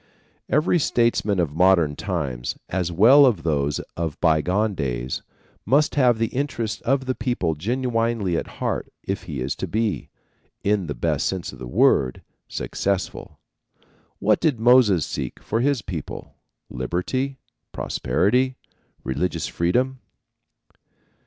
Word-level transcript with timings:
Every 0.49 0.79
statesman 0.79 1.39
of 1.39 1.53
modern 1.53 1.95
times, 1.95 2.57
as 2.69 2.91
well 2.91 3.27
as 3.27 3.43
those 3.43 3.77
of 3.95 4.19
bygone 4.19 4.73
days, 4.73 5.21
must 5.63 5.93
have 5.93 6.17
the 6.17 6.29
interests 6.33 6.81
of 6.81 7.05
the 7.05 7.13
people 7.13 7.53
genuinely 7.53 8.35
at 8.35 8.47
heart 8.57 8.91
if 9.03 9.25
he 9.25 9.41
is 9.41 9.55
to 9.57 9.67
be, 9.67 10.09
in 10.63 10.87
the 10.87 10.95
best 10.95 11.27
sense 11.27 11.53
of 11.53 11.59
the 11.59 11.67
word, 11.67 12.23
successful. 12.47 13.37
What 14.17 14.39
did 14.39 14.59
Moses 14.59 15.05
seek 15.05 15.39
for 15.39 15.59
his 15.61 15.83
people? 15.83 16.33
Liberty? 16.71 17.37
Prosperity? 17.71 18.55
Religious 19.03 19.45
freedom? 19.45 19.99